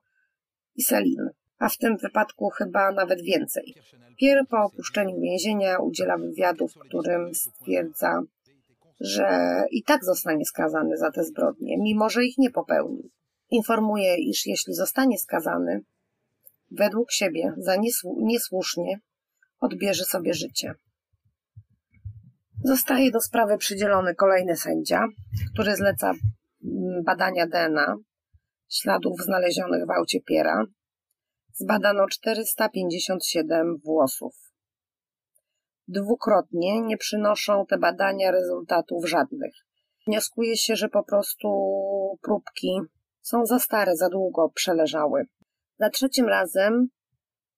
i 0.75 0.83
Selin 0.83 1.29
a 1.63 1.69
w 1.69 1.77
tym 1.77 1.97
wypadku 1.97 2.49
chyba 2.49 2.91
nawet 2.91 3.21
więcej. 3.21 3.75
Pierre 4.19 4.45
po 4.45 4.57
opuszczeniu 4.57 5.21
więzienia 5.21 5.79
udziela 5.79 6.17
wywiadu, 6.17 6.67
w 6.67 6.79
którym 6.79 7.35
stwierdza, 7.35 8.21
że 8.99 9.27
i 9.71 9.83
tak 9.83 10.05
zostanie 10.05 10.45
skazany 10.45 10.97
za 10.97 11.11
te 11.11 11.23
zbrodnie, 11.23 11.77
mimo 11.77 12.09
że 12.09 12.25
ich 12.25 12.37
nie 12.37 12.51
popełni. 12.51 13.11
Informuje, 13.49 14.15
iż 14.17 14.45
jeśli 14.45 14.73
zostanie 14.73 15.17
skazany, 15.17 15.81
według 16.77 17.11
siebie 17.11 17.53
za 17.57 17.75
niesłusznie 18.17 18.99
odbierze 19.59 20.05
sobie 20.05 20.33
życie. 20.33 20.73
Zostaje 22.63 23.11
do 23.11 23.21
sprawy 23.21 23.57
przydzielony 23.57 24.15
kolejny 24.15 24.55
sędzia, 24.55 25.07
który 25.53 25.75
zleca 25.75 26.11
mm, 26.11 27.03
badania 27.03 27.47
DNA 27.47 27.95
śladów 28.69 29.21
znalezionych 29.21 29.87
w 29.87 29.91
aucie 29.91 30.21
Piera 30.21 30.65
Zbadano 31.55 32.07
457 32.07 33.77
włosów. 33.85 34.35
Dwukrotnie 35.87 36.81
nie 36.81 36.97
przynoszą 36.97 37.65
te 37.65 37.77
badania 37.77 38.31
rezultatów 38.31 39.09
żadnych. 39.09 39.53
Wnioskuje 40.07 40.57
się, 40.57 40.75
że 40.75 40.89
po 40.89 41.03
prostu 41.03 41.49
próbki 42.21 42.79
są 43.21 43.45
za 43.45 43.59
stare, 43.59 43.95
za 43.95 44.09
długo 44.09 44.49
przeleżały. 44.49 45.25
Za 45.83 45.89
trzecim 45.89 46.27
razem 46.27 46.87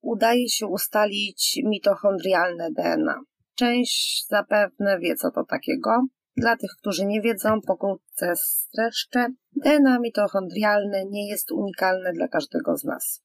udaje 0.01 0.49
się 0.49 0.67
ustalić 0.67 1.59
mitochondrialne 1.63 2.71
DNA. 2.71 3.21
Część 3.55 4.27
zapewne 4.27 4.99
wie, 4.99 5.15
co 5.15 5.31
to 5.31 5.43
takiego. 5.43 5.91
Dla 6.37 6.57
tych, 6.57 6.71
którzy 6.79 7.05
nie 7.05 7.21
wiedzą, 7.21 7.61
pokrótce 7.67 8.33
streszczę. 8.35 9.27
DNA 9.51 9.99
mitochondrialne 9.99 11.05
nie 11.05 11.29
jest 11.29 11.51
unikalne 11.51 12.13
dla 12.13 12.27
każdego 12.27 12.77
z 12.77 12.83
nas. 12.83 13.21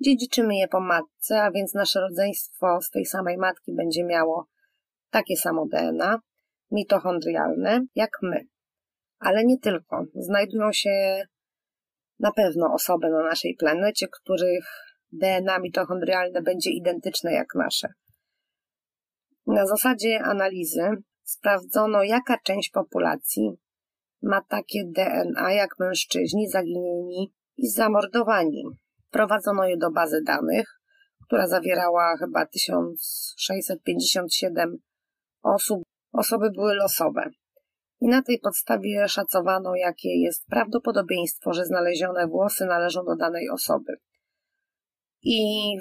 Dziedziczymy 0.00 0.56
je 0.56 0.68
po 0.68 0.80
matce, 0.80 1.42
a 1.42 1.50
więc 1.50 1.74
nasze 1.74 2.00
rodzeństwo 2.00 2.80
z 2.80 2.90
tej 2.90 3.06
samej 3.06 3.38
matki 3.38 3.74
będzie 3.74 4.04
miało 4.04 4.46
takie 5.10 5.36
samo 5.36 5.66
DNA, 5.66 6.18
mitochondrialne, 6.70 7.84
jak 7.94 8.10
my. 8.22 8.46
Ale 9.18 9.44
nie 9.44 9.58
tylko. 9.58 10.04
Znajdują 10.14 10.72
się 10.72 11.22
na 12.22 12.32
pewno 12.32 12.72
osoby 12.74 13.10
na 13.10 13.22
naszej 13.22 13.56
planecie, 13.58 14.06
których 14.08 14.66
DNA 15.12 15.58
mitochondrialne 15.58 16.42
będzie 16.42 16.70
identyczne 16.70 17.32
jak 17.32 17.54
nasze. 17.54 17.88
Na 19.46 19.66
zasadzie 19.66 20.20
analizy 20.24 20.90
sprawdzono, 21.22 22.02
jaka 22.02 22.38
część 22.44 22.70
populacji 22.70 23.50
ma 24.22 24.42
takie 24.48 24.84
DNA 24.84 25.52
jak 25.52 25.70
mężczyźni 25.78 26.48
zaginieni 26.48 27.32
i 27.56 27.70
zamordowani. 27.70 28.64
Wprowadzono 29.08 29.64
je 29.64 29.76
do 29.76 29.90
bazy 29.90 30.22
danych, 30.26 30.80
która 31.26 31.46
zawierała 31.46 32.16
chyba 32.16 32.46
1657 32.46 34.76
osób. 35.42 35.82
Osoby 36.12 36.50
były 36.50 36.74
losowe. 36.74 37.30
I 38.02 38.08
na 38.08 38.22
tej 38.22 38.38
podstawie 38.38 39.08
szacowano, 39.08 39.74
jakie 39.74 40.20
jest 40.20 40.46
prawdopodobieństwo, 40.46 41.52
że 41.52 41.64
znalezione 41.64 42.26
włosy 42.26 42.66
należą 42.66 43.04
do 43.04 43.16
danej 43.16 43.50
osoby. 43.50 43.92
I 45.22 45.38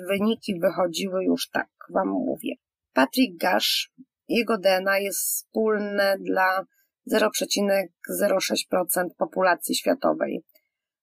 wyniki 0.10 0.60
wychodziły 0.60 1.24
już 1.24 1.50
tak, 1.50 1.70
wam 1.90 2.08
mówię. 2.08 2.56
Patrick 2.94 3.38
Gash, 3.38 3.92
jego 4.28 4.58
DNA 4.58 5.00
jest 5.00 5.20
wspólne 5.20 6.18
dla 6.20 6.66
0,06% 7.14 9.08
populacji 9.18 9.76
światowej. 9.76 10.44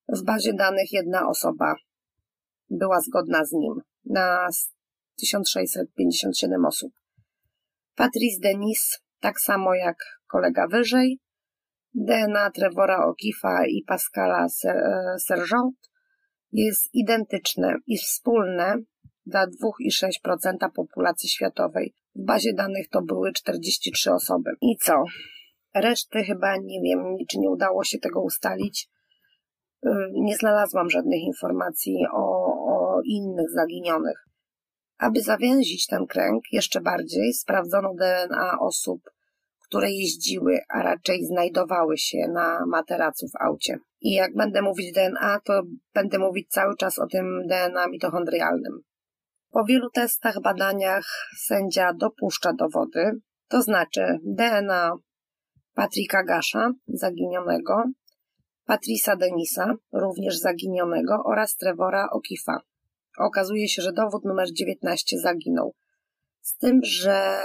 W 0.08 0.24
bazie 0.24 0.52
danych 0.52 0.92
jedna 0.92 1.28
osoba 1.28 1.74
była 2.70 3.00
zgodna 3.00 3.44
z 3.44 3.52
nim 3.52 3.74
na 4.04 4.48
1657 5.20 6.64
osób. 6.64 6.92
Patrice 7.94 8.40
Denis, 8.40 8.98
tak 9.20 9.40
samo 9.40 9.74
jak 9.74 10.17
kolega 10.28 10.66
wyżej, 10.66 11.20
DNA 11.94 12.50
Trevora 12.50 12.98
O'Keefe'a 13.08 13.66
i 13.68 13.84
Pascala 13.86 14.46
Sergent 15.18 15.90
jest 16.52 16.94
identyczne 16.94 17.76
i 17.86 17.98
wspólne 17.98 18.76
dla 19.26 19.46
2,6% 19.46 20.70
populacji 20.74 21.28
światowej. 21.28 21.94
W 22.14 22.24
bazie 22.24 22.54
danych 22.54 22.88
to 22.88 23.02
były 23.02 23.32
43 23.32 24.12
osoby. 24.12 24.50
I 24.60 24.76
co? 24.76 25.04
Reszty 25.74 26.24
chyba 26.24 26.56
nie 26.56 26.80
wiem, 26.82 27.16
czy 27.30 27.38
nie 27.38 27.50
udało 27.50 27.84
się 27.84 27.98
tego 27.98 28.22
ustalić. 28.22 28.88
Y, 29.86 29.88
nie 30.12 30.36
znalazłam 30.36 30.90
żadnych 30.90 31.20
informacji 31.20 31.96
o, 32.12 32.24
o 32.66 33.00
innych 33.04 33.50
zaginionych. 33.50 34.24
Aby 34.98 35.22
zawęzić 35.22 35.86
ten 35.86 36.06
kręg 36.06 36.42
jeszcze 36.52 36.80
bardziej, 36.80 37.32
sprawdzono 37.32 37.94
DNA 37.94 38.58
osób, 38.60 39.00
które 39.68 39.90
jeździły, 39.90 40.58
a 40.68 40.82
raczej 40.82 41.26
znajdowały 41.26 41.98
się 41.98 42.18
na 42.32 42.66
materacu 42.66 43.26
w 43.28 43.42
aucie. 43.42 43.78
I 44.00 44.12
jak 44.12 44.34
będę 44.34 44.62
mówić 44.62 44.92
DNA, 44.92 45.40
to 45.44 45.62
będę 45.94 46.18
mówić 46.18 46.48
cały 46.48 46.76
czas 46.76 46.98
o 46.98 47.06
tym 47.06 47.46
DNA 47.48 47.88
mitochondrialnym. 47.88 48.80
Po 49.50 49.64
wielu 49.64 49.90
testach, 49.90 50.40
badaniach 50.42 51.06
sędzia 51.36 51.92
dopuszcza 51.94 52.52
dowody, 52.52 53.10
to 53.48 53.62
znaczy 53.62 54.18
DNA 54.24 54.92
Patryka 55.74 56.24
Gasza, 56.24 56.72
zaginionego, 56.86 57.84
Patrisa 58.64 59.16
Denisa, 59.16 59.74
również 59.92 60.38
zaginionego, 60.38 61.22
oraz 61.24 61.56
Trevora 61.56 62.08
Okifa. 62.10 62.60
Okazuje 63.18 63.68
się, 63.68 63.82
że 63.82 63.92
dowód 63.92 64.24
numer 64.24 64.52
19 64.52 65.18
zaginął. 65.18 65.74
Z 66.40 66.56
tym, 66.56 66.80
że 66.82 67.40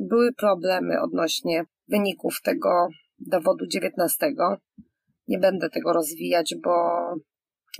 były 0.00 0.32
problemy 0.32 1.00
odnośnie 1.00 1.64
wyników 1.88 2.40
tego 2.42 2.88
dowodu 3.18 3.66
19. 3.66 4.32
Nie 5.28 5.38
będę 5.38 5.70
tego 5.70 5.92
rozwijać, 5.92 6.54
bo, 6.62 6.98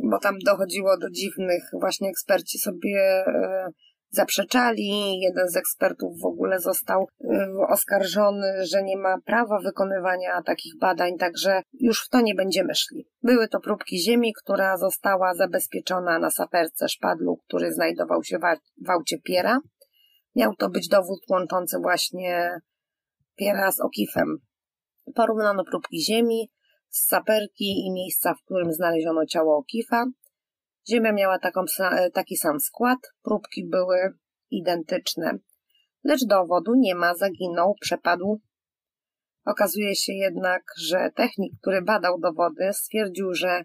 bo 0.02 0.18
tam 0.18 0.34
dochodziło 0.44 0.98
do 0.98 1.10
dziwnych, 1.10 1.62
właśnie 1.80 2.08
eksperci 2.08 2.58
sobie 2.58 3.24
e, 3.26 3.68
zaprzeczali. 4.10 5.20
Jeden 5.20 5.48
z 5.48 5.56
ekspertów 5.56 6.20
w 6.20 6.26
ogóle 6.26 6.60
został 6.60 7.02
y, 7.02 7.26
oskarżony, 7.68 8.66
że 8.66 8.82
nie 8.82 8.96
ma 8.96 9.16
prawa 9.24 9.58
wykonywania 9.64 10.42
takich 10.42 10.78
badań, 10.78 11.16
także 11.18 11.62
już 11.80 12.06
w 12.06 12.08
to 12.08 12.20
nie 12.20 12.34
będziemy 12.34 12.74
szli. 12.74 13.08
Były 13.22 13.48
to 13.48 13.60
próbki 13.60 13.98
ziemi, 13.98 14.32
która 14.42 14.76
została 14.76 15.34
zabezpieczona 15.34 16.18
na 16.18 16.30
saperce 16.30 16.88
szpadlu, 16.88 17.36
który 17.36 17.72
znajdował 17.72 18.24
się 18.24 18.38
w 18.86 18.90
aucie 18.90 19.18
Piera. 19.18 19.60
Miał 20.38 20.54
to 20.56 20.68
być 20.70 20.88
dowód 20.88 21.20
łączący 21.30 21.78
właśnie 21.78 22.60
Piera 23.36 23.72
z 23.72 23.80
Okifem. 23.80 24.38
Porównano 25.14 25.64
próbki 25.64 26.00
ziemi 26.04 26.50
z 26.88 27.06
saperki 27.06 27.86
i 27.86 27.92
miejsca, 27.92 28.34
w 28.34 28.44
którym 28.44 28.72
znaleziono 28.72 29.26
ciało 29.26 29.58
Okifa. 29.58 30.04
Ziemia 30.90 31.12
miała 31.12 31.38
taką, 31.38 31.64
taki 32.14 32.36
sam 32.36 32.60
skład, 32.60 32.98
próbki 33.22 33.68
były 33.68 33.98
identyczne. 34.50 35.38
Lecz 36.04 36.24
dowodu 36.26 36.74
nie 36.74 36.94
ma, 36.94 37.14
zaginął, 37.14 37.74
przepadł. 37.80 38.40
Okazuje 39.44 39.96
się 39.96 40.12
jednak, 40.12 40.62
że 40.80 41.10
technik, 41.14 41.52
który 41.60 41.82
badał 41.82 42.20
dowody, 42.20 42.72
stwierdził, 42.72 43.34
że 43.34 43.64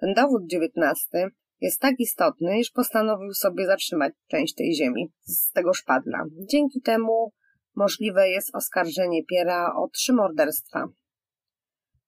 ten 0.00 0.14
dowód 0.14 0.42
dziewiętnasty 0.46 1.28
jest 1.60 1.80
tak 1.80 1.94
istotny, 1.98 2.58
iż 2.58 2.70
postanowił 2.70 3.34
sobie 3.34 3.66
zatrzymać 3.66 4.12
część 4.26 4.54
tej 4.54 4.74
ziemi 4.74 5.12
z 5.20 5.50
tego 5.50 5.74
szpadla. 5.74 6.24
Dzięki 6.50 6.80
temu 6.80 7.32
możliwe 7.74 8.28
jest 8.28 8.54
oskarżenie 8.54 9.24
Piera 9.24 9.74
o 9.76 9.88
trzy 9.88 10.12
morderstwa. 10.12 10.88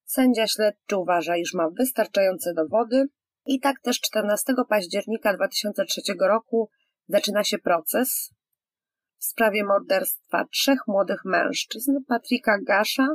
Sędzia 0.05 0.47
śledczy 0.47 0.97
uważa, 0.97 1.37
iż 1.37 1.53
ma 1.53 1.69
wystarczające 1.69 2.53
dowody 2.53 3.05
i 3.45 3.59
tak 3.59 3.81
też 3.81 3.99
14 3.99 4.53
października 4.69 5.33
2003 5.33 6.01
roku 6.19 6.69
zaczyna 7.07 7.43
się 7.43 7.57
proces 7.57 8.33
w 9.19 9.25
sprawie 9.25 9.63
morderstwa 9.63 10.45
trzech 10.45 10.79
młodych 10.87 11.25
mężczyzn, 11.25 11.91
Patricka 12.07 12.57
Gasza, 12.67 13.07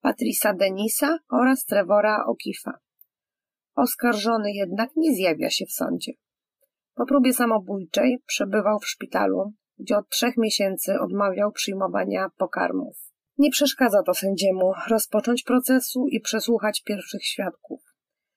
Patrisa 0.00 0.54
Denisa 0.54 1.18
oraz 1.30 1.64
Trevora 1.64 2.24
Okifa. 2.26 2.72
Oskarżony 3.74 4.52
jednak 4.52 4.90
nie 4.96 5.14
zjawia 5.14 5.50
się 5.50 5.66
w 5.66 5.72
sądzie. 5.72 6.12
Po 6.94 7.06
próbie 7.06 7.32
samobójczej 7.32 8.18
przebywał 8.26 8.78
w 8.78 8.88
szpitalu, 8.88 9.52
gdzie 9.78 9.96
od 9.96 10.08
trzech 10.08 10.36
miesięcy 10.36 11.00
odmawiał 11.00 11.52
przyjmowania 11.52 12.28
pokarmów. 12.36 12.96
Nie 13.38 13.50
przeszkadza 13.50 14.02
to 14.02 14.14
sędziemu 14.14 14.72
rozpocząć 14.88 15.42
procesu 15.42 16.06
i 16.06 16.20
przesłuchać 16.20 16.82
pierwszych 16.82 17.24
świadków. 17.24 17.80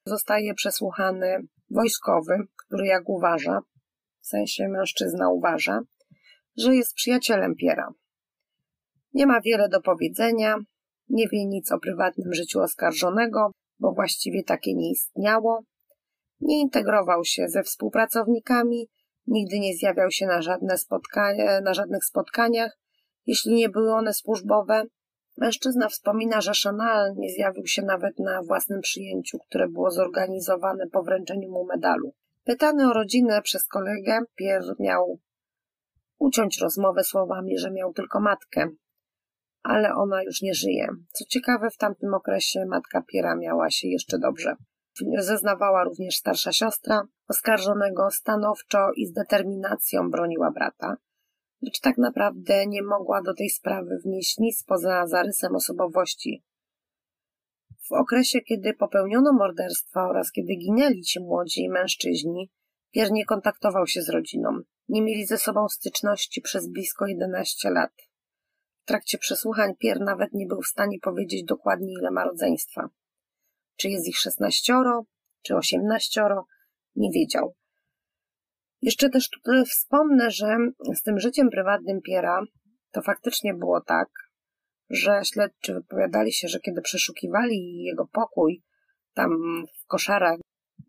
Zostaje 0.05 0.53
przesłuchany 0.53 1.37
wojskowy, 1.69 2.37
który 2.65 2.85
jak 2.85 3.09
uważa, 3.09 3.59
w 4.21 4.27
sensie 4.27 4.67
mężczyzna 4.67 5.29
uważa, 5.29 5.79
że 6.57 6.75
jest 6.75 6.93
przyjacielem 6.93 7.55
Piera. 7.55 7.89
Nie 9.13 9.27
ma 9.27 9.41
wiele 9.41 9.69
do 9.69 9.81
powiedzenia, 9.81 10.57
nie 11.09 11.27
wie 11.27 11.45
nic 11.45 11.71
o 11.71 11.79
prywatnym 11.79 12.33
życiu 12.33 12.59
oskarżonego, 12.59 13.51
bo 13.83 13.93
właściwie 13.93 14.43
takie 14.43 14.73
nie 14.73 14.91
istniało. 14.91 15.63
Nie 16.41 16.61
integrował 16.61 17.25
się 17.25 17.47
ze 17.47 17.63
współpracownikami, 17.63 18.89
nigdy 19.27 19.59
nie 19.59 19.73
zjawiał 19.73 20.11
się 20.11 20.25
na, 20.25 20.41
żadne 20.41 20.75
na 21.63 21.73
żadnych 21.73 22.05
spotkaniach, 22.05 22.77
jeśli 23.25 23.53
nie 23.53 23.69
były 23.69 23.93
one 23.93 24.13
służbowe. 24.13 24.83
Mężczyzna 25.37 25.89
wspomina, 25.89 26.41
że 26.41 26.51
Chanel 26.63 27.13
nie 27.15 27.29
zjawił 27.29 27.67
się 27.67 27.81
nawet 27.81 28.19
na 28.19 28.43
własnym 28.43 28.81
przyjęciu, 28.81 29.37
które 29.39 29.67
było 29.67 29.91
zorganizowane 29.91 30.87
po 30.87 31.03
wręczeniu 31.03 31.51
mu 31.51 31.65
medalu. 31.65 32.13
Pytany 32.43 32.89
o 32.89 32.93
rodzinę 32.93 33.41
przez 33.41 33.67
kolegę, 33.67 34.19
Pierre 34.35 34.75
miał 34.79 35.19
uciąć 36.19 36.61
rozmowę 36.61 37.03
słowami, 37.03 37.57
że 37.57 37.71
miał 37.71 37.93
tylko 37.93 38.19
matkę, 38.19 38.69
ale 39.63 39.95
ona 39.95 40.23
już 40.23 40.41
nie 40.41 40.53
żyje. 40.53 40.87
Co 41.11 41.25
ciekawe, 41.25 41.69
w 41.69 41.77
tamtym 41.77 42.13
okresie 42.13 42.65
matka 42.65 43.01
Piera 43.01 43.35
miała 43.35 43.69
się 43.69 43.87
jeszcze 43.87 44.19
dobrze. 44.19 44.55
Zeznawała 45.17 45.83
również 45.83 46.15
starsza 46.15 46.51
siostra 46.51 47.03
oskarżonego 47.27 48.11
stanowczo 48.11 48.91
i 48.95 49.05
z 49.05 49.13
determinacją 49.13 50.09
broniła 50.09 50.51
brata, 50.51 50.97
lecz 51.61 51.79
tak 51.79 51.97
naprawdę 51.97 52.67
nie 52.67 52.83
mogła 52.83 53.21
do 53.21 53.33
tej 53.33 53.49
sprawy 53.49 53.97
wnieść 54.05 54.37
nic 54.37 54.63
poza 54.63 55.07
zarysem 55.07 55.55
osobowości. 55.55 56.43
W 57.89 57.91
okresie, 57.91 58.41
kiedy 58.41 58.73
popełniono 58.73 59.33
morderstwa 59.33 60.09
oraz 60.09 60.31
kiedy 60.31 60.55
ginęli 60.55 61.01
ci 61.01 61.19
młodzi 61.19 61.69
mężczyźni, 61.69 62.51
Pier 62.91 63.11
nie 63.11 63.25
kontaktował 63.25 63.87
się 63.87 64.01
z 64.01 64.09
rodziną. 64.09 64.49
Nie 64.89 65.01
mieli 65.01 65.25
ze 65.25 65.37
sobą 65.37 65.69
styczności 65.69 66.41
przez 66.41 66.67
blisko 66.67 67.07
11 67.07 67.69
lat. 67.69 67.91
W 68.83 68.85
trakcie 68.85 69.17
przesłuchań 69.17 69.75
Pier 69.75 69.99
nawet 69.99 70.33
nie 70.33 70.45
był 70.45 70.61
w 70.61 70.67
stanie 70.67 70.99
powiedzieć 70.99 71.43
dokładnie, 71.43 71.93
ile 71.99 72.11
ma 72.11 72.23
rodzeństwa. 72.23 72.89
Czy 73.77 73.89
jest 73.89 74.07
ich 74.07 74.17
szesnaścioro, 74.17 75.03
czy 75.41 75.55
osiemnaścioro, 75.55 76.45
nie 76.95 77.11
wiedział. 77.11 77.55
Jeszcze 78.81 79.09
też 79.09 79.29
tutaj 79.29 79.65
wspomnę, 79.65 80.31
że 80.31 80.57
z 80.95 81.01
tym 81.01 81.19
życiem 81.19 81.49
prywatnym 81.49 82.01
Piera 82.01 82.41
to 82.91 83.01
faktycznie 83.01 83.53
było 83.53 83.81
tak, 83.81 84.09
że 84.89 85.21
śledczy 85.23 85.73
wypowiadali 85.73 86.33
się, 86.33 86.47
że 86.47 86.59
kiedy 86.59 86.81
przeszukiwali 86.81 87.83
jego 87.83 88.07
pokój 88.07 88.63
tam 89.13 89.31
w 89.83 89.87
koszarach, 89.87 90.39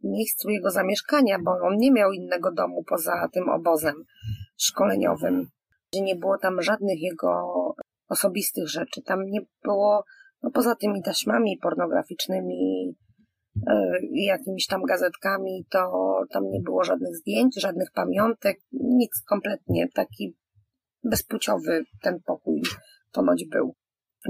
w 0.01 0.05
miejscu 0.05 0.51
jego 0.51 0.71
zamieszkania, 0.71 1.39
bo 1.45 1.51
on 1.51 1.77
nie 1.77 1.93
miał 1.93 2.13
innego 2.13 2.53
domu 2.53 2.85
poza 2.85 3.29
tym 3.33 3.49
obozem 3.49 3.95
szkoleniowym, 4.57 5.49
gdzie 5.93 6.03
nie 6.03 6.17
było 6.17 6.39
tam 6.39 6.63
żadnych 6.63 7.01
jego 7.01 7.45
osobistych 8.09 8.69
rzeczy. 8.69 9.03
Tam 9.03 9.27
nie 9.27 9.41
było, 9.63 10.05
no 10.43 10.51
poza 10.51 10.75
tymi 10.75 11.03
taśmami 11.03 11.59
pornograficznymi 11.63 12.95
e, 13.67 13.99
i 14.11 14.25
jakimiś 14.25 14.67
tam 14.67 14.83
gazetkami, 14.83 15.67
to 15.71 15.91
tam 16.31 16.51
nie 16.51 16.61
było 16.61 16.85
żadnych 16.85 17.17
zdjęć, 17.17 17.61
żadnych 17.61 17.91
pamiątek, 17.95 18.61
nic 18.73 19.23
kompletnie. 19.29 19.89
Taki 19.95 20.37
bezpłciowy 21.05 21.85
ten 22.03 22.21
pokój 22.27 22.63
ponoć 23.13 23.45
był. 23.45 23.75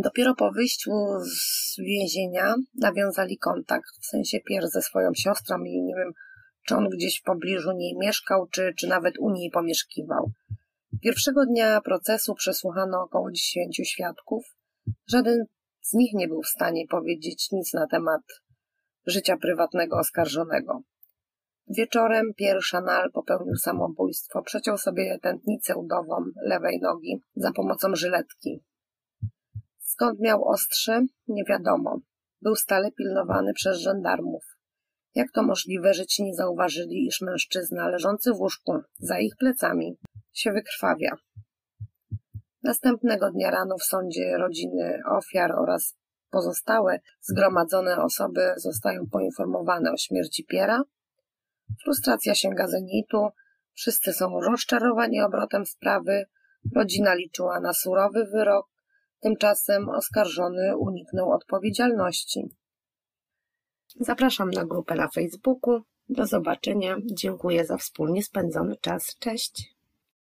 Dopiero 0.02 0.34
po 0.34 0.52
wyjściu 0.52 0.90
z 1.20 1.76
więzienia 1.78 2.54
nawiązali 2.74 3.38
kontakt, 3.38 3.90
w 4.00 4.06
sensie 4.06 4.38
Pier 4.40 4.68
ze 4.68 4.82
swoją 4.82 5.10
siostrą 5.14 5.64
i 5.64 5.82
nie 5.82 5.94
wiem, 5.94 6.12
czy 6.66 6.76
on 6.76 6.88
gdzieś 6.88 7.20
w 7.20 7.22
pobliżu 7.22 7.72
niej 7.72 7.96
mieszkał, 8.00 8.46
czy, 8.50 8.74
czy 8.78 8.86
nawet 8.86 9.14
u 9.18 9.30
niej 9.30 9.50
pomieszkiwał. 9.50 10.30
Pierwszego 11.02 11.46
dnia 11.46 11.80
procesu 11.80 12.34
przesłuchano 12.34 13.02
około 13.02 13.30
dziesięciu 13.30 13.84
świadków. 13.84 14.44
Żaden 15.06 15.44
z 15.80 15.92
nich 15.92 16.12
nie 16.14 16.28
był 16.28 16.42
w 16.42 16.48
stanie 16.48 16.86
powiedzieć 16.86 17.50
nic 17.52 17.72
na 17.74 17.86
temat 17.86 18.22
życia 19.06 19.36
prywatnego 19.36 19.98
oskarżonego. 19.98 20.80
Wieczorem 21.68 22.34
Pierre 22.36 22.60
Chanal 22.70 23.10
popełnił 23.12 23.56
samobójstwo. 23.56 24.42
Przeciął 24.42 24.78
sobie 24.78 25.18
tętnicę 25.22 25.76
udową 25.76 26.24
lewej 26.46 26.80
nogi 26.80 27.20
za 27.36 27.52
pomocą 27.52 27.94
żyletki. 27.94 28.60
Skąd 29.78 30.20
miał 30.20 30.44
ostrze? 30.44 31.00
Nie 31.28 31.44
wiadomo. 31.44 32.00
Był 32.42 32.56
stale 32.56 32.92
pilnowany 32.92 33.52
przez 33.54 33.78
żandarmów. 33.78 34.44
Jak 35.14 35.32
to 35.32 35.42
możliwe, 35.42 35.94
że 35.94 36.06
ci 36.06 36.22
nie 36.22 36.34
zauważyli, 36.34 37.06
iż 37.06 37.20
mężczyzna 37.20 37.88
leżący 37.88 38.32
w 38.32 38.40
łóżku 38.40 38.78
za 38.98 39.18
ich 39.18 39.36
plecami 39.38 39.96
się 40.34 40.52
wykrwawia. 40.52 41.16
Następnego 42.62 43.30
dnia 43.30 43.50
rano 43.50 43.78
w 43.78 43.84
sądzie 43.84 44.36
rodziny 44.38 45.00
ofiar 45.10 45.52
oraz 45.52 45.96
pozostałe 46.30 47.00
zgromadzone 47.20 48.02
osoby 48.02 48.54
zostają 48.56 49.06
poinformowane 49.12 49.92
o 49.92 49.96
śmierci 49.96 50.44
Piera. 50.44 50.82
Frustracja 51.84 52.34
sięga 52.34 52.66
zenitu, 52.66 53.28
wszyscy 53.74 54.12
są 54.12 54.40
rozczarowani 54.40 55.20
obrotem 55.20 55.66
sprawy, 55.66 56.24
rodzina 56.74 57.14
liczyła 57.14 57.60
na 57.60 57.72
surowy 57.72 58.24
wyrok, 58.24 58.66
tymczasem 59.20 59.88
oskarżony 59.88 60.76
uniknął 60.76 61.32
odpowiedzialności. 61.32 62.48
Zapraszam 64.00 64.50
na 64.50 64.64
grupę 64.64 64.94
na 64.94 65.08
Facebooku. 65.08 65.80
Do 66.08 66.26
zobaczenia. 66.26 66.96
Dziękuję 67.12 67.64
za 67.64 67.76
wspólnie 67.76 68.22
spędzony 68.22 68.76
czas. 68.76 69.16
Cześć. 69.18 69.73